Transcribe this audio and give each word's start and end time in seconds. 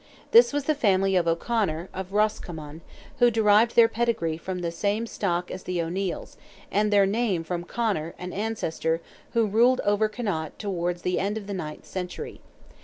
This 0.31 0.51
was 0.51 0.63
the 0.63 0.73
family 0.73 1.15
of 1.15 1.27
O'Conor, 1.27 1.87
of 1.93 2.11
Roscommon, 2.11 2.81
who 3.19 3.29
derived 3.29 3.75
their 3.75 3.87
pedigree 3.87 4.35
from 4.37 4.61
the 4.61 4.71
same 4.71 5.05
stock 5.05 5.51
as 5.51 5.61
the 5.61 5.79
O'Neils, 5.79 6.37
and 6.71 6.91
their 6.91 7.05
name 7.05 7.43
from 7.43 7.63
Conor, 7.63 8.15
an 8.17 8.33
ancestor, 8.33 8.99
who 9.33 9.45
ruled 9.45 9.79
over 9.81 10.09
Connaught, 10.09 10.57
towards 10.57 11.03
the 11.03 11.19
end 11.19 11.37
of 11.37 11.45
the 11.45 11.53
ninth 11.53 11.85
century. 11.85 12.41